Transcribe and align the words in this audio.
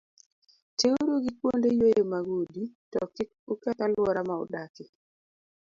Tiuru 0.77 1.13
gi 1.23 1.31
kuonde 1.39 1.69
yweyo 1.77 2.03
mag 2.13 2.27
udi, 2.39 2.63
to 2.91 3.01
kik 3.15 3.29
uketh 3.51 3.81
alwora 3.85 4.21
ma 4.27 4.35
udakie. 4.43 4.87